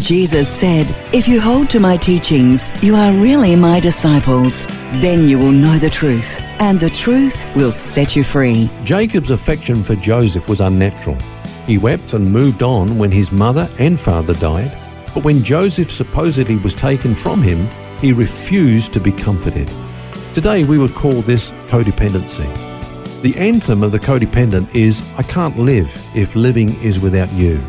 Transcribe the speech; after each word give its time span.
Jesus 0.00 0.46
said, 0.46 0.86
If 1.14 1.26
you 1.26 1.40
hold 1.40 1.70
to 1.70 1.80
my 1.80 1.96
teachings, 1.96 2.70
you 2.82 2.94
are 2.94 3.12
really 3.12 3.56
my 3.56 3.80
disciples. 3.80 4.66
Then 5.00 5.26
you 5.26 5.38
will 5.38 5.52
know 5.52 5.78
the 5.78 5.88
truth, 5.88 6.38
and 6.60 6.78
the 6.78 6.90
truth 6.90 7.46
will 7.56 7.72
set 7.72 8.14
you 8.14 8.22
free. 8.22 8.70
Jacob's 8.84 9.30
affection 9.30 9.82
for 9.82 9.96
Joseph 9.96 10.48
was 10.48 10.60
unnatural. 10.60 11.16
He 11.66 11.78
wept 11.78 12.12
and 12.12 12.30
moved 12.30 12.62
on 12.62 12.98
when 12.98 13.10
his 13.10 13.32
mother 13.32 13.70
and 13.78 13.98
father 13.98 14.34
died. 14.34 14.70
But 15.14 15.24
when 15.24 15.42
Joseph 15.42 15.90
supposedly 15.90 16.56
was 16.58 16.74
taken 16.74 17.14
from 17.14 17.42
him, 17.42 17.70
he 17.98 18.12
refused 18.12 18.92
to 18.92 19.00
be 19.00 19.12
comforted. 19.12 19.72
Today 20.34 20.64
we 20.64 20.76
would 20.76 20.94
call 20.94 21.22
this 21.22 21.52
codependency. 21.68 22.52
The 23.22 23.34
anthem 23.38 23.82
of 23.82 23.92
the 23.92 23.98
codependent 23.98 24.72
is 24.74 25.02
I 25.16 25.22
can't 25.22 25.58
live 25.58 25.90
if 26.14 26.36
living 26.36 26.78
is 26.80 27.00
without 27.00 27.32
you. 27.32 27.62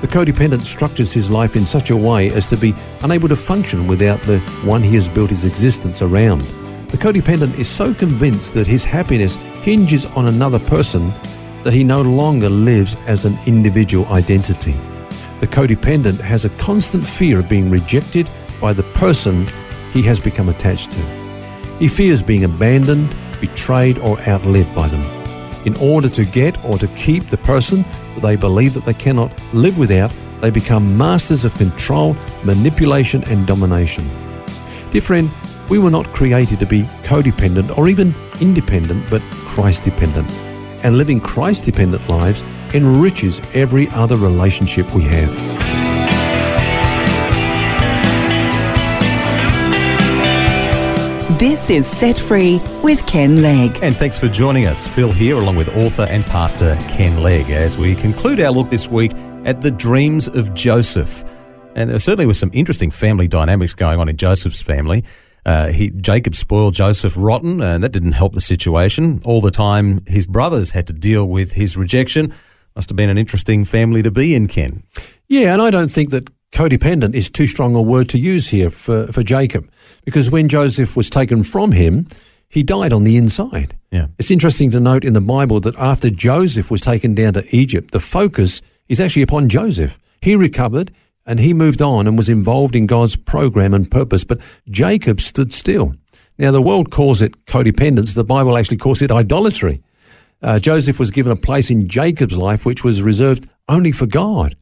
The 0.00 0.08
codependent 0.08 0.64
structures 0.64 1.12
his 1.12 1.30
life 1.30 1.56
in 1.56 1.66
such 1.66 1.90
a 1.90 1.96
way 1.96 2.30
as 2.30 2.48
to 2.48 2.56
be 2.56 2.74
unable 3.02 3.28
to 3.28 3.36
function 3.36 3.86
without 3.86 4.22
the 4.22 4.38
one 4.64 4.82
he 4.82 4.94
has 4.94 5.08
built 5.08 5.28
his 5.28 5.44
existence 5.44 6.00
around. 6.00 6.40
The 6.88 6.96
codependent 6.96 7.58
is 7.58 7.68
so 7.68 7.92
convinced 7.92 8.54
that 8.54 8.66
his 8.66 8.82
happiness 8.82 9.36
hinges 9.62 10.06
on 10.06 10.26
another 10.26 10.58
person 10.58 11.12
that 11.64 11.74
he 11.74 11.84
no 11.84 12.00
longer 12.00 12.48
lives 12.48 12.96
as 13.06 13.26
an 13.26 13.38
individual 13.46 14.06
identity. 14.06 14.72
The 15.40 15.46
codependent 15.46 16.18
has 16.20 16.46
a 16.46 16.50
constant 16.50 17.06
fear 17.06 17.40
of 17.40 17.48
being 17.50 17.68
rejected 17.68 18.30
by 18.58 18.72
the 18.72 18.82
person 18.94 19.46
he 19.92 20.00
has 20.02 20.18
become 20.18 20.48
attached 20.48 20.92
to. 20.92 20.98
He 21.78 21.88
fears 21.88 22.22
being 22.22 22.44
abandoned, 22.44 23.14
betrayed, 23.38 23.98
or 23.98 24.18
outlived 24.22 24.74
by 24.74 24.88
them. 24.88 25.02
In 25.66 25.76
order 25.76 26.08
to 26.08 26.24
get 26.24 26.62
or 26.64 26.78
to 26.78 26.88
keep 26.88 27.26
the 27.26 27.36
person 27.36 27.84
they 28.20 28.36
believe 28.36 28.74
that 28.74 28.84
they 28.84 28.94
cannot 28.94 29.32
live 29.52 29.78
without, 29.78 30.12
they 30.40 30.50
become 30.50 30.96
masters 30.96 31.44
of 31.44 31.54
control, 31.54 32.16
manipulation, 32.44 33.22
and 33.24 33.46
domination. 33.46 34.08
Dear 34.90 35.02
friend, 35.02 35.30
we 35.68 35.78
were 35.78 35.90
not 35.90 36.12
created 36.12 36.58
to 36.58 36.66
be 36.66 36.82
codependent 37.04 37.76
or 37.78 37.88
even 37.88 38.14
independent, 38.40 39.08
but 39.08 39.22
Christ 39.30 39.84
dependent. 39.84 40.30
And 40.82 40.96
living 40.96 41.20
Christ 41.20 41.64
dependent 41.64 42.08
lives 42.08 42.42
enriches 42.74 43.40
every 43.52 43.88
other 43.90 44.16
relationship 44.16 44.92
we 44.94 45.02
have. 45.02 45.30
This 51.38 51.70
is 51.70 51.86
Set 51.86 52.18
Free 52.18 52.60
with 52.82 53.06
Ken 53.06 53.42
Legg. 53.42 53.78
And 53.82 53.96
thanks 53.96 54.18
for 54.18 54.28
joining 54.28 54.66
us. 54.66 54.86
Phil 54.88 55.12
here, 55.12 55.36
along 55.36 55.56
with 55.56 55.68
author 55.76 56.04
and 56.04 56.24
pastor 56.24 56.76
Ken 56.88 57.22
Legg, 57.22 57.50
as 57.50 57.76
we 57.78 57.94
conclude 57.94 58.40
our 58.40 58.50
look 58.50 58.70
this 58.70 58.88
week 58.88 59.12
at 59.44 59.60
the 59.60 59.70
dreams 59.70 60.28
of 60.28 60.54
Joseph. 60.54 61.24
And 61.74 61.90
there 61.90 61.98
certainly 61.98 62.26
was 62.26 62.38
some 62.38 62.50
interesting 62.52 62.90
family 62.90 63.28
dynamics 63.28 63.74
going 63.74 64.00
on 64.00 64.08
in 64.08 64.16
Joseph's 64.16 64.62
family. 64.62 65.04
Uh, 65.46 65.68
he, 65.68 65.90
Jacob 65.90 66.34
spoiled 66.34 66.74
Joseph 66.74 67.14
rotten, 67.16 67.60
and 67.62 67.82
that 67.82 67.92
didn't 67.92 68.12
help 68.12 68.34
the 68.34 68.40
situation. 68.40 69.20
All 69.24 69.40
the 69.40 69.50
time, 69.50 70.04
his 70.06 70.26
brothers 70.26 70.70
had 70.70 70.86
to 70.88 70.92
deal 70.92 71.26
with 71.26 71.52
his 71.52 71.76
rejection. 71.76 72.34
Must 72.76 72.88
have 72.88 72.96
been 72.96 73.10
an 73.10 73.18
interesting 73.18 73.64
family 73.64 74.02
to 74.02 74.10
be 74.10 74.34
in, 74.34 74.48
Ken. 74.48 74.82
Yeah, 75.28 75.52
and 75.52 75.62
I 75.62 75.70
don't 75.70 75.90
think 75.90 76.10
that 76.10 76.28
codependent 76.52 77.14
is 77.14 77.30
too 77.30 77.46
strong 77.46 77.74
a 77.74 77.82
word 77.82 78.08
to 78.10 78.18
use 78.18 78.48
here 78.48 78.70
for, 78.70 79.06
for 79.12 79.22
Jacob 79.22 79.70
because 80.04 80.30
when 80.30 80.48
Joseph 80.48 80.96
was 80.96 81.08
taken 81.08 81.42
from 81.42 81.72
him, 81.72 82.06
he 82.50 82.62
died 82.62 82.92
on 82.92 83.04
the 83.04 83.16
inside. 83.16 83.76
Yeah. 83.90 84.08
It's 84.18 84.30
interesting 84.30 84.70
to 84.72 84.80
note 84.80 85.04
in 85.04 85.14
the 85.14 85.20
Bible 85.20 85.60
that 85.60 85.76
after 85.76 86.10
Joseph 86.10 86.70
was 86.70 86.80
taken 86.80 87.14
down 87.14 87.32
to 87.34 87.56
Egypt, 87.56 87.92
the 87.92 88.00
focus 88.00 88.60
is 88.88 89.00
actually 89.00 89.22
upon 89.22 89.48
Joseph. 89.48 89.98
He 90.20 90.36
recovered 90.36 90.92
and 91.24 91.40
he 91.40 91.54
moved 91.54 91.80
on 91.80 92.06
and 92.06 92.16
was 92.16 92.28
involved 92.28 92.74
in 92.74 92.86
God's 92.86 93.16
program 93.16 93.72
and 93.72 93.90
purpose, 93.90 94.24
but 94.24 94.40
Jacob 94.68 95.20
stood 95.20 95.54
still. 95.54 95.94
Now, 96.38 96.50
the 96.50 96.60
world 96.60 96.90
calls 96.90 97.22
it 97.22 97.46
codependence, 97.46 98.14
the 98.14 98.24
Bible 98.24 98.58
actually 98.58 98.78
calls 98.78 99.00
it 99.00 99.10
idolatry. 99.10 99.82
Uh, 100.42 100.58
Joseph 100.58 100.98
was 100.98 101.10
given 101.10 101.30
a 101.30 101.36
place 101.36 101.70
in 101.70 101.88
Jacob's 101.88 102.36
life 102.36 102.66
which 102.66 102.82
was 102.82 103.02
reserved 103.02 103.48
only 103.68 103.92
for 103.92 104.06
God 104.06 104.56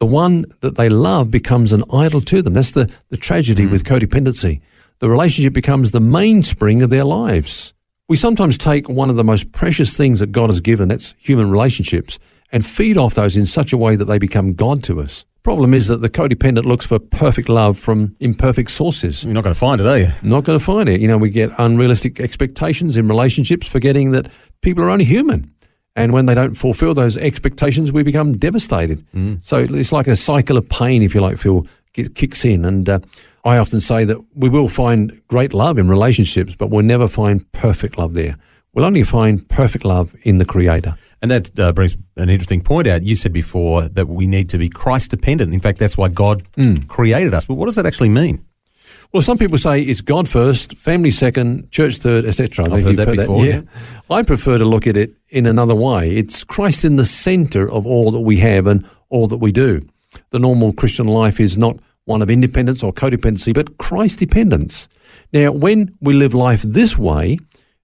the 0.00 0.06
one 0.06 0.46
that 0.60 0.76
they 0.76 0.88
love 0.88 1.30
becomes 1.30 1.72
an 1.72 1.84
idol 1.92 2.22
to 2.22 2.42
them. 2.42 2.54
That's 2.54 2.72
the, 2.72 2.90
the 3.10 3.16
tragedy 3.16 3.66
mm. 3.66 3.70
with 3.70 3.84
codependency. 3.84 4.60
The 5.00 5.08
relationship 5.08 5.54
becomes 5.54 5.90
the 5.90 6.00
mainspring 6.00 6.82
of 6.82 6.90
their 6.90 7.04
lives. 7.04 7.72
We 8.08 8.16
sometimes 8.16 8.58
take 8.58 8.88
one 8.88 9.08
of 9.08 9.16
the 9.16 9.24
most 9.24 9.50
precious 9.52 9.96
things 9.96 10.20
that 10.20 10.30
God 10.30 10.50
has 10.50 10.60
given, 10.60 10.88
that's 10.88 11.14
human 11.18 11.50
relationships, 11.50 12.18
and 12.52 12.66
feed 12.66 12.98
off 12.98 13.14
those 13.14 13.34
in 13.36 13.46
such 13.46 13.72
a 13.72 13.78
way 13.78 13.96
that 13.96 14.04
they 14.04 14.18
become 14.18 14.52
God 14.52 14.82
to 14.84 15.00
us. 15.00 15.24
Problem 15.42 15.72
is 15.72 15.86
that 15.86 16.02
the 16.02 16.10
codependent 16.10 16.64
looks 16.64 16.86
for 16.86 16.98
perfect 16.98 17.48
love 17.48 17.78
from 17.78 18.14
imperfect 18.20 18.70
sources. 18.70 19.24
You're 19.24 19.32
not 19.32 19.44
going 19.44 19.54
to 19.54 19.58
find 19.58 19.80
it, 19.80 19.86
are 19.86 19.98
you? 19.98 20.12
Not 20.22 20.44
going 20.44 20.58
to 20.58 20.64
find 20.64 20.86
it. 20.86 21.00
You 21.00 21.08
know, 21.08 21.16
we 21.16 21.30
get 21.30 21.50
unrealistic 21.56 22.20
expectations 22.20 22.98
in 22.98 23.08
relationships, 23.08 23.66
forgetting 23.66 24.10
that 24.10 24.30
people 24.60 24.84
are 24.84 24.90
only 24.90 25.06
human. 25.06 25.50
And 25.96 26.12
when 26.12 26.26
they 26.26 26.34
don't 26.34 26.54
fulfill 26.54 26.92
those 26.92 27.16
expectations, 27.16 27.90
we 27.90 28.02
become 28.02 28.36
devastated. 28.36 29.02
Mm. 29.14 29.42
So 29.42 29.66
it's 29.70 29.92
like 29.92 30.08
a 30.08 30.16
cycle 30.16 30.58
of 30.58 30.68
pain, 30.68 31.02
if 31.02 31.14
you 31.14 31.22
like, 31.22 31.38
Phil, 31.38 31.66
kicks 31.94 32.44
in. 32.44 32.66
And 32.66 32.88
uh, 32.88 32.98
I 33.44 33.56
often 33.56 33.80
say 33.80 34.04
that 34.04 34.18
we 34.34 34.48
will 34.48 34.68
find 34.68 35.22
great 35.28 35.54
love 35.54 35.78
in 35.78 35.88
relationships, 35.88 36.54
but 36.54 36.68
we'll 36.68 36.84
never 36.84 37.08
find 37.08 37.50
perfect 37.52 37.98
love 37.98 38.14
there. 38.14 38.36
We'll 38.72 38.84
only 38.84 39.02
find 39.02 39.48
perfect 39.48 39.84
love 39.84 40.14
in 40.22 40.38
the 40.38 40.44
Creator. 40.44 40.96
And 41.22 41.30
that 41.30 41.58
uh, 41.58 41.72
brings 41.72 41.96
an 42.16 42.30
interesting 42.30 42.62
point 42.62 42.86
out. 42.86 43.02
You 43.02 43.16
said 43.16 43.32
before 43.32 43.88
that 43.88 44.08
we 44.08 44.26
need 44.26 44.48
to 44.50 44.58
be 44.58 44.68
Christ 44.68 45.10
dependent. 45.10 45.52
In 45.52 45.60
fact, 45.60 45.78
that's 45.78 45.96
why 45.96 46.08
God 46.08 46.44
mm. 46.54 46.86
created 46.86 47.34
us. 47.34 47.46
But 47.46 47.54
what 47.54 47.66
does 47.66 47.74
that 47.74 47.86
actually 47.86 48.08
mean? 48.10 48.44
Well, 49.12 49.22
some 49.22 49.38
people 49.38 49.58
say 49.58 49.82
it's 49.82 50.00
God 50.00 50.28
first, 50.28 50.78
family 50.78 51.10
second, 51.10 51.72
church 51.72 51.96
third, 51.96 52.24
etc. 52.24 52.66
I've 52.66 52.84
heard 52.84 52.96
that 52.96 53.08
heard 53.08 53.16
before. 53.16 53.44
That. 53.44 53.48
Yeah. 53.48 53.60
yeah. 54.08 54.16
I 54.16 54.22
prefer 54.22 54.56
to 54.56 54.64
look 54.64 54.86
at 54.86 54.96
it 54.96 55.14
in 55.30 55.46
another 55.46 55.74
way. 55.74 56.16
It's 56.16 56.44
Christ 56.44 56.84
in 56.84 56.94
the 56.94 57.04
center 57.04 57.68
of 57.68 57.86
all 57.86 58.12
that 58.12 58.20
we 58.20 58.36
have 58.36 58.68
and 58.68 58.88
all 59.08 59.26
that 59.26 59.38
we 59.38 59.50
do. 59.50 59.84
The 60.30 60.38
normal 60.38 60.72
Christian 60.72 61.06
life 61.06 61.40
is 61.40 61.58
not 61.58 61.80
one 62.10 62.22
of 62.22 62.28
independence 62.28 62.82
or 62.82 62.92
codependency, 62.92 63.54
but 63.54 63.78
Christ 63.78 64.18
dependence. 64.18 64.88
Now, 65.32 65.52
when 65.52 65.96
we 66.00 66.12
live 66.12 66.34
life 66.34 66.62
this 66.62 66.98
way, 66.98 67.38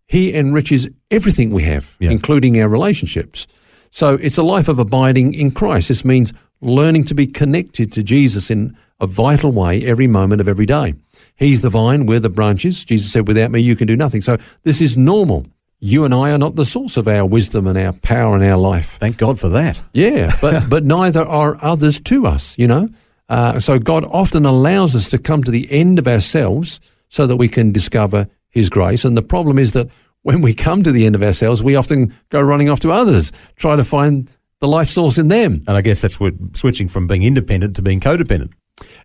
He 0.07 0.35
enriches 0.35 0.89
everything 1.11 1.51
we 1.51 1.63
have, 1.63 1.97
yeah. 1.99 2.11
including 2.11 2.61
our 2.61 2.69
relationships. 2.69 3.47
So 3.91 4.15
it's 4.15 4.37
a 4.37 4.43
life 4.43 4.69
of 4.69 4.79
abiding 4.79 5.33
in 5.33 5.53
Christ. 5.53 5.89
This 5.89 6.05
means 6.05 6.35
learning 6.61 7.05
to 7.07 7.15
be 7.15 7.27
connected 7.27 7.93
to 7.93 8.03
Jesus 8.03 8.51
in 8.51 8.77
a 9.01 9.07
vital 9.07 9.53
way 9.53 9.85
every 9.85 10.07
moment 10.07 10.41
of 10.41 10.49
every 10.49 10.67
day. 10.67 10.95
He's 11.37 11.63
the 11.63 11.71
vine, 11.71 12.07
we're 12.07 12.21
the 12.21 12.31
branches. 12.31 12.85
Jesus 12.85 13.13
said, 13.13 13.29
Without 13.29 13.51
me, 13.51 13.61
you 13.61 13.77
can 13.77 13.87
do 13.87 13.97
nothing. 13.97 14.23
So 14.23 14.39
this 14.65 14.81
is 14.81 14.97
normal. 14.97 15.47
You 15.79 16.05
and 16.05 16.15
I 16.15 16.31
are 16.31 16.39
not 16.39 16.57
the 16.57 16.65
source 16.65 16.97
of 16.97 17.07
our 17.07 17.27
wisdom 17.27 17.67
and 17.67 17.77
our 17.79 17.93
power 17.93 18.35
and 18.35 18.43
our 18.43 18.57
life. 18.57 18.97
Thank 18.99 19.19
God 19.19 19.39
for 19.39 19.51
that. 19.51 19.81
Yeah, 19.93 20.35
but, 20.41 20.69
but 20.75 20.85
neither 20.85 21.23
are 21.23 21.63
others 21.63 22.01
to 22.01 22.27
us, 22.27 22.59
you 22.59 22.67
know. 22.67 22.89
Uh, 23.29 23.59
so 23.59 23.79
God 23.79 24.05
often 24.05 24.47
allows 24.47 24.95
us 24.95 25.09
to 25.11 25.19
come 25.19 25.43
to 25.43 25.51
the 25.51 25.71
end 25.71 25.99
of 25.99 26.07
ourselves 26.07 26.81
so 27.09 27.27
that 27.27 27.37
we 27.37 27.49
can 27.49 27.73
discover 27.73 28.29
His 28.49 28.71
grace. 28.71 29.05
And 29.05 29.17
the 29.17 29.23
problem 29.23 29.59
is 29.59 29.73
that 29.73 29.89
when 30.23 30.41
we 30.41 30.55
come 30.55 30.83
to 30.83 30.93
the 30.93 31.07
end 31.07 31.15
of 31.15 31.23
ourselves, 31.23 31.63
we 31.63 31.77
often 31.77 32.15
go 32.31 32.41
running 32.41 32.69
off 32.69 32.81
to 32.81 32.91
others, 32.91 33.33
try 33.57 33.77
to 33.77 33.85
find 33.85 34.29
the 34.61 34.69
life 34.69 34.89
source 34.89 35.19
in 35.19 35.29
them. 35.29 35.63
And 35.69 35.77
I 35.77 35.83
guess 35.83 36.03
that's 36.03 36.19
what 36.19 36.35
switching 36.55 36.89
from 36.89 37.07
being 37.07 37.23
independent 37.23 37.77
to 37.77 37.83
being 37.83 38.01
codependent. 38.01 38.53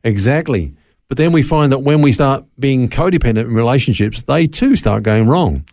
Exactly. 0.04 0.74
But 1.08 1.18
then 1.18 1.32
we 1.32 1.44
find 1.44 1.72
that 1.72 1.80
when 1.80 2.02
we 2.02 2.12
start 2.12 2.46
being 2.58 2.90
codependent 2.90 3.42
in 3.42 3.54
relationships, 3.54 4.24
they 4.24 4.48
too 4.48 4.76
start 4.76 5.04
going 5.04 5.28
wrong. 5.28 5.66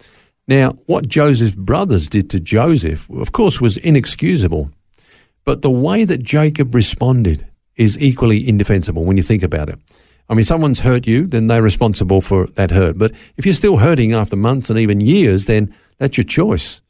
Now, 0.49 0.73
what 0.87 1.09
Joseph's 1.09 1.55
brothers 1.55 2.09
did 2.09 2.29
to 2.31 2.41
Joseph, 2.41 3.09
of 3.09 3.33
course, 3.33 3.61
was 3.61 3.77
inexcusable. 3.77 4.71
But 5.45 5.63
the 5.63 5.71
way 5.71 6.05
that 6.05 6.23
Jacob 6.23 6.75
responded 6.75 7.47
is 7.79 7.99
equally 7.99 8.47
indefensible 8.47 9.05
when 9.05 9.17
you 9.17 9.23
think 9.23 9.43
about 9.43 9.71
it. 9.71 9.79
I 10.29 10.35
mean, 10.35 10.45
someone's 10.45 10.81
hurt 10.81 11.07
you, 11.07 11.27
then 11.27 11.47
they're 11.47 11.63
responsible 11.63 12.21
for 12.21 12.49
that 12.49 12.71
hurt. 12.71 12.99
But 12.99 13.13
if 13.39 13.47
you're 13.47 13.55
still 13.55 13.79
hurting 13.79 14.13
after 14.13 14.37
months 14.37 14.69
and 14.69 14.79
even 14.79 15.01
years, 15.01 15.47
then 15.47 15.75
that's 15.97 16.19
your 16.19 16.25
choice. 16.25 16.83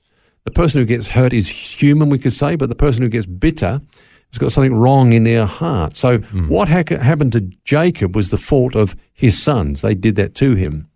The 0.44 0.50
person 0.50 0.80
who 0.80 0.86
gets 0.86 1.08
hurt 1.08 1.32
is 1.32 1.48
human, 1.80 2.08
we 2.08 2.18
could 2.18 2.32
say, 2.32 2.56
but 2.56 2.68
the 2.68 2.74
person 2.74 3.02
who 3.02 3.08
gets 3.08 3.26
bitter 3.26 3.80
has 4.32 4.38
got 4.38 4.50
something 4.50 4.74
wrong 4.74 5.12
in 5.12 5.24
their 5.24 5.46
heart. 5.46 5.96
So 5.96 6.18
mm. 6.18 6.48
what 6.48 6.68
ha- 6.68 6.98
happened 7.00 7.32
to 7.34 7.42
Jacob 7.64 8.16
was 8.16 8.30
the 8.30 8.36
fault 8.38 8.74
of 8.74 8.96
his 9.12 9.40
sons. 9.40 9.82
They 9.82 9.94
did 9.94 10.16
that 10.16 10.34
to 10.36 10.54
him. 10.54 10.88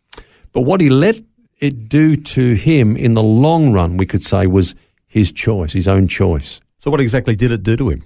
But 0.53 0.63
what 0.63 0.81
he 0.81 0.89
let 0.89 1.21
it 1.61 1.89
do 1.89 2.17
to 2.17 2.55
him 2.55 2.97
in 2.97 3.15
the 3.15 3.23
long 3.23 3.73
run, 3.73 3.97
we 3.97 4.07
could 4.07 4.25
say, 4.25 4.47
was 4.47 4.75
his 5.07 5.31
choice, 5.31 5.75
his 5.75 5.87
own 5.87 6.09
choice. 6.09 6.61
So, 6.79 6.91
what 6.91 7.01
exactly 7.01 7.37
did 7.37 7.53
it 7.53 7.63
do 7.63 7.77
to 7.77 7.91
him? 7.91 8.05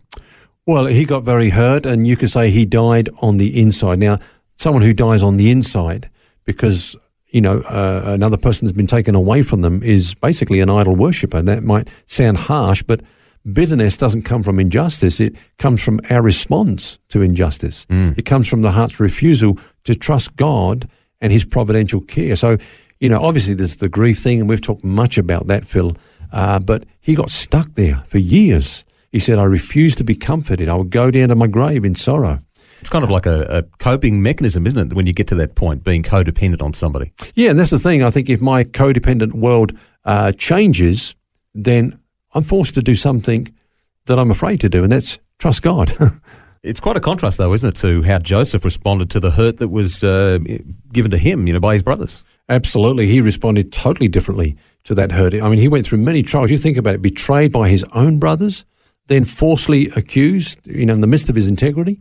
Well, 0.66 0.86
he 0.86 1.04
got 1.04 1.22
very 1.22 1.50
hurt, 1.50 1.86
and 1.86 2.06
you 2.06 2.16
could 2.16 2.30
say 2.30 2.50
he 2.50 2.64
died 2.64 3.08
on 3.22 3.36
the 3.36 3.60
inside. 3.60 4.00
Now, 4.00 4.18
someone 4.56 4.82
who 4.82 4.92
dies 4.92 5.22
on 5.22 5.36
the 5.36 5.50
inside 5.50 6.10
because 6.44 6.96
you 7.28 7.40
know 7.40 7.60
uh, 7.60 8.02
another 8.06 8.36
person 8.36 8.66
has 8.66 8.72
been 8.72 8.88
taken 8.88 9.14
away 9.14 9.42
from 9.42 9.62
them 9.62 9.82
is 9.82 10.14
basically 10.14 10.60
an 10.60 10.68
idol 10.68 10.96
worshipper. 10.96 11.40
That 11.40 11.62
might 11.62 11.88
sound 12.06 12.38
harsh, 12.38 12.82
but 12.82 13.00
bitterness 13.52 13.96
doesn't 13.96 14.22
come 14.22 14.42
from 14.42 14.58
injustice. 14.58 15.20
It 15.20 15.36
comes 15.58 15.82
from 15.82 16.00
our 16.10 16.20
response 16.20 16.98
to 17.10 17.22
injustice. 17.22 17.86
Mm. 17.86 18.19
It 18.19 18.26
comes 18.26 18.48
from 18.48 18.62
the 18.62 18.72
heart's 18.72 18.98
refusal 18.98 19.58
to 19.84 19.94
trust 19.94 20.34
God 20.34 20.88
and 21.20 21.32
His 21.32 21.44
providential 21.44 22.00
care. 22.00 22.34
So, 22.34 22.58
you 22.98 23.08
know, 23.08 23.22
obviously 23.22 23.54
there's 23.54 23.76
the 23.76 23.88
grief 23.88 24.19
thing, 24.19 24.40
and 24.40 24.48
we've 24.48 24.60
talked 24.60 24.84
much 24.84 25.16
about 25.16 25.46
that, 25.46 25.64
Phil. 25.66 25.96
Uh, 26.32 26.58
but 26.58 26.84
he 27.00 27.14
got 27.14 27.30
stuck 27.30 27.74
there 27.74 28.02
for 28.08 28.19
years. 28.19 28.84
He 29.12 29.19
said, 29.19 29.38
I 29.38 29.44
refuse 29.44 29.94
to 29.97 30.05
be 30.05 30.14
comforted. 30.14 30.69
I 30.69 30.75
will 30.75 30.85
go 30.85 31.11
down 31.11 31.29
to 31.29 31.35
my 31.35 31.47
grave 31.47 31.85
in 31.85 31.94
sorrow. 31.94 32.41
It's 32.81 32.91
kind 32.91 33.05
of 33.05 33.11
like 33.11 33.26
a, 33.26 33.43
a, 33.43 33.62
coping 33.79 34.23
mechanism, 34.23 34.67
isn't 34.67 34.93
it, 34.93 34.94
when 34.94 35.06
you 35.06 35.12
get 35.12 35.26
to 35.29 35.35
that 35.37 35.55
point, 35.55 35.82
being 35.82 36.03
codependent 36.03 36.62
on 36.62 36.75
somebody? 36.75 37.12
Yeah, 37.35 37.50
and 37.50 37.58
that's 37.58 37.70
the 37.70 37.79
thing. 37.79 38.03
I 38.03 38.11
think 38.11 38.29
if 38.29 38.41
my 38.41 38.64
codependent 38.64 39.32
world 39.32 39.73
uh, 40.05 40.32
changes, 40.32 41.14
then 41.55 41.99
I'm 42.35 42.43
forced 42.43 42.75
to 42.75 42.82
do 42.82 42.94
something 42.94 43.53
that 44.06 44.19
I'm 44.19 44.31
afraid 44.31 44.61
to 44.61 44.69
do, 44.69 44.82
and 44.82 44.93
that's 44.93 45.19
trust 45.38 45.62
God. 45.62 45.93
it's 46.62 46.81
quite 46.81 46.97
a 46.97 47.00
contrast, 47.00 47.38
though, 47.38 47.53
isn't 47.53 47.69
it, 47.69 47.76
to 47.76 48.03
how 48.03 48.19
Joseph 48.19 48.64
responded 48.64 49.11
to 49.11 49.20
the 49.20 49.32
hurt 49.32 49.56
that 49.56 49.69
was 49.69 50.05
uh, 50.05 50.38
given 50.93 51.11
to 51.11 51.19
him, 51.19 51.47
you 51.47 51.55
know, 51.55 51.61
by 51.61 51.75
his 51.75 51.82
brothers. 51.82 52.25
Absolutely, 52.49 53.06
he 53.06 53.20
responded 53.20 53.73
totally 53.73 54.08
differently 54.08 54.56
to 54.85 54.94
that 54.94 55.12
hurt. 55.12 55.35
I 55.35 55.49
mean, 55.49 55.58
he 55.58 55.69
went 55.69 55.87
through 55.87 55.99
many 55.99 56.23
trials. 56.23 56.50
You 56.50 56.58
think 56.58 56.76
about 56.76 56.94
it: 56.94 57.03
betrayed 57.03 57.53
by 57.53 57.69
his 57.69 57.85
own 57.93 58.19
brothers, 58.19 58.64
then 59.08 59.25
falsely 59.25 59.88
accused, 59.97 60.67
you 60.67 60.87
know, 60.87 60.94
in 60.94 61.00
the 61.00 61.06
midst 61.06 61.29
of 61.29 61.37
his 61.37 61.49
integrity, 61.49 62.00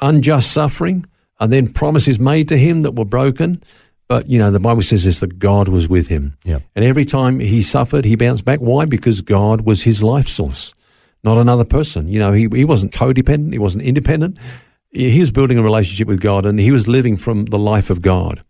unjust 0.00 0.50
suffering, 0.50 1.04
and 1.40 1.52
then 1.52 1.72
promises 1.72 2.18
made 2.18 2.48
to 2.48 2.56
him 2.56 2.82
that 2.82 2.92
were 2.92 3.04
broken. 3.04 3.62
But, 4.08 4.28
you 4.28 4.38
know, 4.38 4.50
the 4.50 4.60
Bible 4.60 4.82
says 4.82 5.04
this 5.04 5.20
that 5.20 5.38
God 5.38 5.68
was 5.68 5.88
with 5.88 6.08
him. 6.08 6.36
Yeah. 6.44 6.60
And 6.74 6.84
every 6.84 7.04
time 7.04 7.40
he 7.40 7.60
suffered, 7.62 8.04
he 8.04 8.16
bounced 8.16 8.44
back. 8.44 8.60
Why? 8.60 8.86
Because 8.86 9.20
God 9.20 9.62
was 9.62 9.82
his 9.82 10.02
life 10.02 10.28
source, 10.28 10.74
not 11.22 11.36
another 11.36 11.64
person. 11.64 12.08
You 12.08 12.18
know, 12.18 12.32
he, 12.32 12.48
he 12.52 12.64
wasn't 12.64 12.92
codependent, 12.92 13.52
he 13.52 13.58
wasn't 13.58 13.84
independent. 13.84 14.38
He 14.90 15.20
was 15.20 15.30
building 15.30 15.58
a 15.58 15.62
relationship 15.62 16.08
with 16.08 16.22
God 16.22 16.46
and 16.46 16.58
he 16.58 16.72
was 16.72 16.88
living 16.88 17.18
from 17.18 17.44
the 17.44 17.58
life 17.58 17.90
of 17.90 18.00
God. 18.00 18.42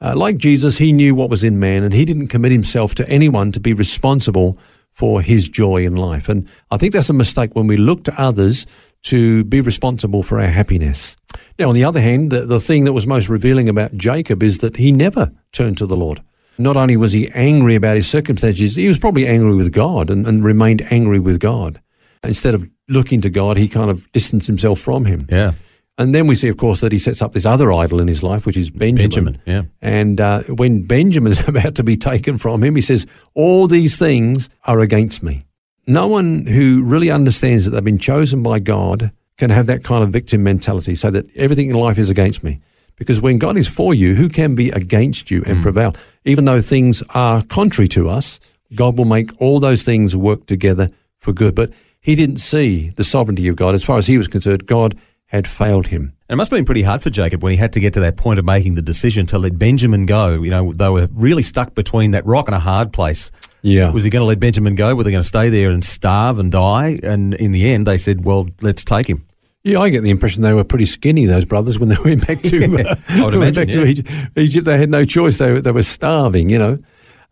Uh, 0.00 0.12
like 0.16 0.38
Jesus, 0.38 0.78
he 0.78 0.92
knew 0.92 1.14
what 1.14 1.30
was 1.30 1.44
in 1.44 1.60
man 1.60 1.84
and 1.84 1.94
he 1.94 2.04
didn't 2.04 2.26
commit 2.26 2.50
himself 2.50 2.96
to 2.96 3.08
anyone 3.08 3.52
to 3.52 3.60
be 3.60 3.72
responsible 3.72 4.58
for 4.94 5.20
his 5.20 5.48
joy 5.48 5.84
in 5.84 5.96
life. 5.96 6.28
And 6.28 6.48
I 6.70 6.76
think 6.76 6.92
that's 6.92 7.10
a 7.10 7.14
mistake 7.14 7.54
when 7.54 7.66
we 7.66 7.76
look 7.76 8.04
to 8.04 8.20
others 8.20 8.64
to 9.02 9.44
be 9.44 9.60
responsible 9.60 10.22
for 10.22 10.40
our 10.40 10.48
happiness. 10.48 11.16
Now, 11.58 11.68
on 11.68 11.74
the 11.74 11.84
other 11.84 12.00
hand, 12.00 12.30
the, 12.30 12.46
the 12.46 12.60
thing 12.60 12.84
that 12.84 12.92
was 12.92 13.06
most 13.06 13.28
revealing 13.28 13.68
about 13.68 13.96
Jacob 13.96 14.42
is 14.42 14.58
that 14.58 14.76
he 14.76 14.92
never 14.92 15.30
turned 15.52 15.76
to 15.78 15.86
the 15.86 15.96
Lord. 15.96 16.22
Not 16.56 16.76
only 16.76 16.96
was 16.96 17.12
he 17.12 17.28
angry 17.34 17.74
about 17.74 17.96
his 17.96 18.08
circumstances, 18.08 18.76
he 18.76 18.86
was 18.86 18.98
probably 18.98 19.26
angry 19.26 19.54
with 19.56 19.72
God 19.72 20.08
and, 20.08 20.26
and 20.26 20.44
remained 20.44 20.82
angry 20.90 21.18
with 21.18 21.40
God. 21.40 21.82
Instead 22.22 22.54
of 22.54 22.66
looking 22.88 23.20
to 23.22 23.30
God, 23.30 23.56
he 23.56 23.68
kind 23.68 23.90
of 23.90 24.10
distanced 24.12 24.46
himself 24.46 24.78
from 24.78 25.04
him. 25.04 25.26
Yeah. 25.28 25.52
And 25.96 26.12
then 26.12 26.26
we 26.26 26.34
see, 26.34 26.48
of 26.48 26.56
course, 26.56 26.80
that 26.80 26.90
he 26.90 26.98
sets 26.98 27.22
up 27.22 27.32
this 27.32 27.46
other 27.46 27.72
idol 27.72 28.00
in 28.00 28.08
his 28.08 28.22
life, 28.22 28.46
which 28.46 28.56
is 28.56 28.68
Benjamin. 28.68 29.34
Benjamin, 29.34 29.42
yeah. 29.46 29.62
And 29.80 30.20
uh, 30.20 30.42
when 30.44 30.82
Benjamin's 30.82 31.40
about 31.48 31.76
to 31.76 31.84
be 31.84 31.96
taken 31.96 32.36
from 32.36 32.64
him, 32.64 32.74
he 32.74 32.82
says, 32.82 33.06
All 33.34 33.68
these 33.68 33.96
things 33.96 34.50
are 34.64 34.80
against 34.80 35.22
me. 35.22 35.46
No 35.86 36.08
one 36.08 36.46
who 36.46 36.82
really 36.82 37.10
understands 37.10 37.64
that 37.64 37.70
they've 37.70 37.84
been 37.84 37.98
chosen 37.98 38.42
by 38.42 38.58
God 38.58 39.12
can 39.36 39.50
have 39.50 39.66
that 39.66 39.84
kind 39.84 40.02
of 40.02 40.10
victim 40.10 40.42
mentality, 40.42 40.94
so 40.94 41.10
that 41.10 41.26
everything 41.36 41.70
in 41.70 41.76
life 41.76 41.98
is 41.98 42.10
against 42.10 42.42
me. 42.42 42.60
Because 42.96 43.20
when 43.20 43.38
God 43.38 43.58
is 43.58 43.68
for 43.68 43.92
you, 43.92 44.14
who 44.14 44.28
can 44.28 44.54
be 44.54 44.70
against 44.70 45.30
you 45.30 45.42
and 45.46 45.58
mm. 45.58 45.62
prevail? 45.62 45.96
Even 46.24 46.44
though 46.44 46.60
things 46.60 47.02
are 47.10 47.42
contrary 47.42 47.88
to 47.88 48.08
us, 48.08 48.38
God 48.74 48.96
will 48.96 49.04
make 49.04 49.30
all 49.40 49.60
those 49.60 49.82
things 49.82 50.16
work 50.16 50.46
together 50.46 50.90
for 51.18 51.32
good. 51.32 51.54
But 51.54 51.72
he 52.00 52.14
didn't 52.14 52.36
see 52.36 52.90
the 52.90 53.04
sovereignty 53.04 53.48
of 53.48 53.56
God. 53.56 53.74
As 53.74 53.84
far 53.84 53.98
as 53.98 54.06
he 54.06 54.18
was 54.18 54.28
concerned, 54.28 54.66
God 54.66 54.96
had 55.34 55.48
failed 55.48 55.88
him. 55.88 56.12
It 56.28 56.36
must 56.36 56.50
have 56.50 56.56
been 56.56 56.64
pretty 56.64 56.82
hard 56.82 57.02
for 57.02 57.10
Jacob 57.10 57.42
when 57.42 57.50
he 57.50 57.56
had 57.56 57.72
to 57.72 57.80
get 57.80 57.92
to 57.94 58.00
that 58.00 58.16
point 58.16 58.38
of 58.38 58.44
making 58.44 58.76
the 58.76 58.82
decision 58.82 59.26
to 59.26 59.38
let 59.38 59.58
Benjamin 59.58 60.06
go. 60.06 60.42
You 60.42 60.50
know, 60.50 60.72
they 60.72 60.88
were 60.88 61.08
really 61.12 61.42
stuck 61.42 61.74
between 61.74 62.12
that 62.12 62.24
rock 62.24 62.46
and 62.46 62.54
a 62.54 62.60
hard 62.60 62.92
place. 62.92 63.30
Yeah. 63.62 63.90
Was 63.90 64.04
he 64.04 64.10
going 64.10 64.22
to 64.22 64.26
let 64.26 64.40
Benjamin 64.40 64.74
go? 64.74 64.94
Were 64.94 65.02
they 65.02 65.10
going 65.10 65.22
to 65.22 65.28
stay 65.28 65.48
there 65.48 65.70
and 65.70 65.84
starve 65.84 66.38
and 66.38 66.52
die? 66.52 67.00
And 67.02 67.34
in 67.34 67.52
the 67.52 67.68
end, 67.70 67.86
they 67.86 67.98
said, 67.98 68.24
well, 68.24 68.48
let's 68.60 68.84
take 68.84 69.08
him. 69.08 69.26
Yeah, 69.64 69.80
I 69.80 69.88
get 69.88 70.02
the 70.02 70.10
impression 70.10 70.42
they 70.42 70.52
were 70.52 70.64
pretty 70.64 70.84
skinny, 70.84 71.24
those 71.24 71.46
brothers, 71.46 71.78
when 71.78 71.88
they 71.88 71.96
went 72.04 72.26
back 72.26 72.40
to, 72.40 72.58
yeah, 72.68 72.94
uh, 73.24 73.28
imagine, 73.28 73.54
back 73.54 73.74
yeah. 73.74 73.80
to 73.80 73.86
Egypt. 73.86 74.10
Egypt. 74.36 74.66
They 74.66 74.78
had 74.78 74.90
no 74.90 75.04
choice. 75.04 75.38
They, 75.38 75.60
they 75.60 75.72
were 75.72 75.82
starving, 75.82 76.50
you 76.50 76.58
know. 76.58 76.78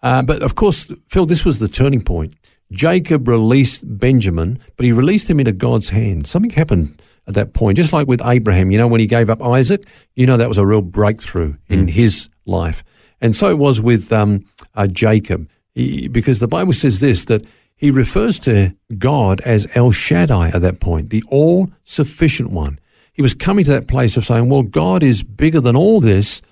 Uh, 0.02 0.22
but 0.22 0.42
of 0.42 0.54
course, 0.54 0.90
Phil, 1.08 1.26
this 1.26 1.44
was 1.44 1.60
the 1.60 1.68
turning 1.68 2.02
point. 2.02 2.34
Jacob 2.72 3.28
released 3.28 3.84
Benjamin, 3.98 4.58
but 4.76 4.84
he 4.84 4.92
released 4.92 5.28
him 5.28 5.38
into 5.38 5.52
God's 5.52 5.90
hand. 5.90 6.26
Something 6.26 6.50
happened 6.50 6.98
at 7.26 7.34
that 7.34 7.52
point. 7.52 7.76
Just 7.76 7.92
like 7.92 8.06
with 8.06 8.22
Abraham, 8.24 8.70
you 8.70 8.78
know, 8.78 8.86
when 8.88 9.00
he 9.00 9.06
gave 9.06 9.30
up 9.30 9.42
Isaac, 9.42 9.86
you 10.14 10.26
know, 10.26 10.36
that 10.36 10.48
was 10.48 10.58
a 10.58 10.66
real 10.66 10.82
breakthrough 10.82 11.54
in 11.68 11.86
mm. 11.86 11.90
his 11.90 12.28
life. 12.46 12.82
And 13.20 13.36
so 13.36 13.50
it 13.50 13.58
was 13.58 13.80
with 13.80 14.12
um, 14.12 14.44
uh, 14.74 14.86
Jacob, 14.86 15.48
he, 15.74 16.08
because 16.08 16.40
the 16.40 16.48
Bible 16.48 16.72
says 16.72 17.00
this 17.00 17.24
that 17.26 17.44
he 17.76 17.90
refers 17.90 18.38
to 18.40 18.74
God 18.98 19.40
as 19.40 19.68
El 19.74 19.92
Shaddai 19.92 20.48
at 20.48 20.62
that 20.62 20.80
point, 20.80 21.10
the 21.10 21.24
all 21.28 21.70
sufficient 21.84 22.50
one. 22.50 22.78
He 23.12 23.22
was 23.22 23.34
coming 23.34 23.64
to 23.64 23.70
that 23.72 23.88
place 23.88 24.16
of 24.16 24.24
saying, 24.24 24.48
well, 24.48 24.62
God 24.62 25.02
is 25.02 25.22
bigger 25.22 25.60
than 25.60 25.76
all 25.76 26.00
this. 26.00 26.42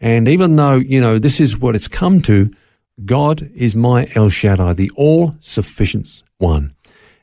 And 0.00 0.28
even 0.28 0.56
though, 0.56 0.76
you 0.76 1.00
know, 1.00 1.18
this 1.18 1.40
is 1.40 1.58
what 1.58 1.74
it's 1.74 1.88
come 1.88 2.20
to, 2.22 2.50
God 3.04 3.50
is 3.54 3.74
my 3.74 4.08
El 4.14 4.30
Shaddai, 4.30 4.74
the 4.74 4.90
all 4.94 5.34
sufficient 5.40 6.22
one. 6.38 6.74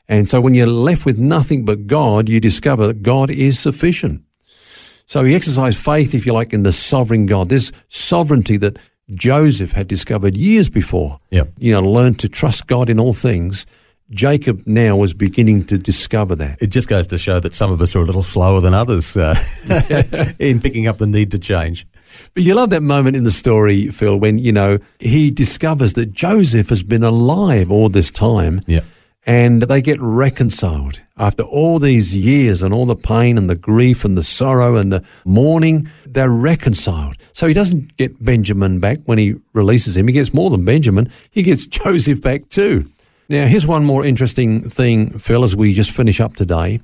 And 0.08 0.28
so 0.28 0.40
when 0.40 0.54
you're 0.54 0.66
left 0.66 1.04
with 1.04 1.18
nothing 1.18 1.64
but 1.64 1.86
God, 1.86 2.28
you 2.28 2.40
discover 2.40 2.86
that 2.86 3.02
God 3.02 3.30
is 3.30 3.58
sufficient. 3.58 4.22
So 5.06 5.24
he 5.24 5.34
exercised 5.34 5.78
faith, 5.78 6.14
if 6.14 6.26
you 6.26 6.32
like, 6.32 6.52
in 6.52 6.62
the 6.62 6.72
sovereign 6.72 7.26
God. 7.26 7.48
This 7.48 7.72
sovereignty 7.88 8.56
that 8.58 8.78
Joseph 9.10 9.72
had 9.72 9.88
discovered 9.88 10.34
years 10.34 10.68
before. 10.68 11.18
Yep. 11.30 11.52
You 11.58 11.72
know, 11.72 11.80
learned 11.80 12.18
to 12.20 12.28
trust 12.28 12.66
God 12.66 12.90
in 12.90 12.98
all 12.98 13.12
things. 13.12 13.66
Jacob 14.10 14.62
now 14.66 14.96
was 14.96 15.12
beginning 15.12 15.64
to 15.66 15.76
discover 15.76 16.34
that. 16.36 16.56
It 16.60 16.68
just 16.68 16.88
goes 16.88 17.06
to 17.08 17.18
show 17.18 17.40
that 17.40 17.52
some 17.52 17.70
of 17.70 17.82
us 17.82 17.94
are 17.94 18.00
a 18.00 18.04
little 18.04 18.22
slower 18.22 18.62
than 18.62 18.72
others 18.72 19.16
uh, 19.16 19.34
in 20.38 20.60
picking 20.62 20.86
up 20.86 20.96
the 20.96 21.06
need 21.06 21.30
to 21.32 21.38
change. 21.38 21.86
But 22.32 22.42
you 22.42 22.54
love 22.54 22.70
that 22.70 22.82
moment 22.82 23.16
in 23.16 23.24
the 23.24 23.30
story, 23.30 23.88
Phil, 23.88 24.18
when, 24.18 24.38
you 24.38 24.52
know, 24.52 24.78
he 24.98 25.30
discovers 25.30 25.92
that 25.94 26.12
Joseph 26.12 26.70
has 26.70 26.82
been 26.82 27.04
alive 27.04 27.70
all 27.70 27.90
this 27.90 28.10
time. 28.10 28.62
Yeah 28.66 28.80
and 29.28 29.64
they 29.64 29.82
get 29.82 30.00
reconciled 30.00 31.02
after 31.18 31.42
all 31.42 31.78
these 31.78 32.16
years 32.16 32.62
and 32.62 32.72
all 32.72 32.86
the 32.86 32.96
pain 32.96 33.36
and 33.36 33.48
the 33.50 33.54
grief 33.54 34.02
and 34.02 34.16
the 34.16 34.22
sorrow 34.22 34.76
and 34.76 34.90
the 34.90 35.04
mourning. 35.26 35.86
They're 36.06 36.30
reconciled. 36.30 37.16
So 37.34 37.46
he 37.46 37.52
doesn't 37.52 37.98
get 37.98 38.24
Benjamin 38.24 38.80
back 38.80 39.00
when 39.04 39.18
he 39.18 39.36
releases 39.52 39.98
him. 39.98 40.08
He 40.08 40.14
gets 40.14 40.32
more 40.32 40.48
than 40.48 40.64
Benjamin. 40.64 41.12
He 41.30 41.42
gets 41.42 41.66
Joseph 41.80 42.22
back 42.22 42.48
too. 42.48 42.90
Now, 43.28 43.46
here's 43.46 43.66
one 43.66 43.84
more 43.84 44.02
interesting 44.02 44.66
thing, 44.66 45.18
Phil, 45.18 45.44
as 45.44 45.54
we 45.54 45.74
just 45.74 45.90
finish 45.90 46.20
up 46.20 46.34
today. 46.34 46.80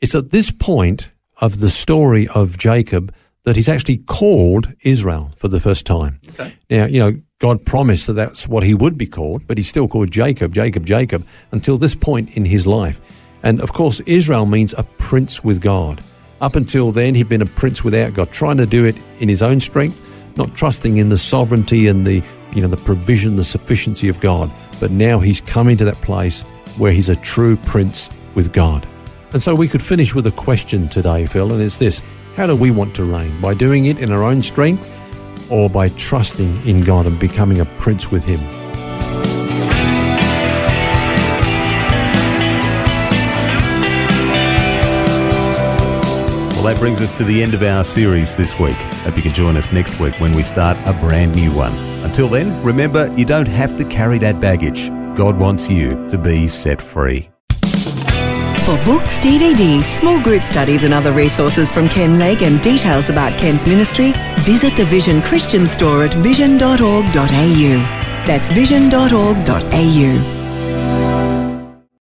It's 0.00 0.14
at 0.14 0.30
this 0.30 0.52
point 0.52 1.10
of 1.38 1.58
the 1.58 1.68
story 1.68 2.28
of 2.28 2.56
Jacob 2.56 3.12
that 3.42 3.56
he's 3.56 3.68
actually 3.68 3.96
called 3.96 4.72
Israel 4.82 5.32
for 5.36 5.48
the 5.48 5.58
first 5.58 5.84
time. 5.84 6.20
Okay. 6.30 6.54
Now, 6.70 6.84
you 6.84 7.00
know, 7.00 7.20
God 7.40 7.64
promised 7.64 8.08
that 8.08 8.14
that's 8.14 8.48
what 8.48 8.64
he 8.64 8.74
would 8.74 8.98
be 8.98 9.06
called, 9.06 9.46
but 9.46 9.58
he's 9.58 9.68
still 9.68 9.86
called 9.86 10.10
Jacob, 10.10 10.52
Jacob, 10.52 10.84
Jacob, 10.84 11.24
until 11.52 11.78
this 11.78 11.94
point 11.94 12.36
in 12.36 12.44
his 12.44 12.66
life. 12.66 13.00
And 13.44 13.60
of 13.60 13.72
course, 13.72 14.00
Israel 14.00 14.44
means 14.44 14.74
a 14.76 14.82
prince 14.98 15.44
with 15.44 15.60
God. 15.60 16.02
Up 16.40 16.56
until 16.56 16.90
then, 16.90 17.14
he'd 17.14 17.28
been 17.28 17.42
a 17.42 17.46
prince 17.46 17.84
without 17.84 18.12
God, 18.12 18.32
trying 18.32 18.56
to 18.56 18.66
do 18.66 18.84
it 18.84 18.96
in 19.20 19.28
his 19.28 19.40
own 19.40 19.60
strength, 19.60 20.02
not 20.36 20.56
trusting 20.56 20.96
in 20.96 21.10
the 21.10 21.16
sovereignty 21.16 21.86
and 21.86 22.04
the, 22.04 22.24
you 22.54 22.60
know, 22.60 22.66
the 22.66 22.76
provision, 22.76 23.36
the 23.36 23.44
sufficiency 23.44 24.08
of 24.08 24.18
God. 24.18 24.50
But 24.80 24.90
now 24.90 25.20
he's 25.20 25.40
coming 25.40 25.76
to 25.76 25.84
that 25.84 26.00
place 26.02 26.42
where 26.76 26.90
he's 26.90 27.08
a 27.08 27.16
true 27.16 27.56
prince 27.56 28.10
with 28.34 28.52
God. 28.52 28.84
And 29.32 29.40
so 29.40 29.54
we 29.54 29.68
could 29.68 29.82
finish 29.82 30.12
with 30.12 30.26
a 30.26 30.32
question 30.32 30.88
today, 30.88 31.24
Phil, 31.26 31.52
and 31.52 31.62
it's 31.62 31.76
this 31.76 32.02
how 32.34 32.46
do 32.46 32.56
we 32.56 32.72
want 32.72 32.96
to 32.96 33.04
reign? 33.04 33.40
By 33.40 33.54
doing 33.54 33.86
it 33.86 33.98
in 33.98 34.10
our 34.10 34.24
own 34.24 34.42
strength 34.42 35.02
or 35.50 35.68
by 35.70 35.88
trusting 35.90 36.66
in 36.66 36.78
God 36.78 37.06
and 37.06 37.18
becoming 37.18 37.60
a 37.60 37.64
prince 37.64 38.10
with 38.10 38.24
Him? 38.24 38.40
Well, 46.52 46.74
that 46.74 46.78
brings 46.80 47.00
us 47.00 47.16
to 47.18 47.24
the 47.24 47.40
end 47.40 47.54
of 47.54 47.62
our 47.62 47.84
series 47.84 48.34
this 48.34 48.58
week. 48.58 48.76
Hope 49.04 49.16
you 49.16 49.22
can 49.22 49.32
join 49.32 49.56
us 49.56 49.70
next 49.70 50.00
week 50.00 50.18
when 50.20 50.32
we 50.32 50.42
start 50.42 50.76
a 50.86 50.92
brand 50.92 51.34
new 51.34 51.52
one. 51.52 51.72
Until 52.04 52.28
then, 52.28 52.60
remember 52.64 53.14
you 53.16 53.24
don't 53.24 53.46
have 53.46 53.76
to 53.76 53.84
carry 53.84 54.18
that 54.18 54.40
baggage. 54.40 54.88
God 55.16 55.38
wants 55.38 55.70
you 55.70 56.06
to 56.08 56.18
be 56.18 56.48
set 56.48 56.82
free. 56.82 57.30
For 58.68 58.76
books, 58.84 59.18
DVDs, 59.20 59.84
small 59.98 60.20
group 60.22 60.42
studies, 60.42 60.84
and 60.84 60.92
other 60.92 61.10
resources 61.10 61.70
from 61.72 61.88
Ken 61.88 62.18
Legg 62.18 62.42
and 62.42 62.60
details 62.60 63.08
about 63.08 63.38
Ken's 63.38 63.66
ministry, 63.66 64.12
visit 64.40 64.76
the 64.76 64.84
Vision 64.84 65.22
Christian 65.22 65.66
store 65.66 66.04
at 66.04 66.12
vision.org.au. 66.12 67.06
That's 68.26 68.50
vision.org.au. 68.50 70.37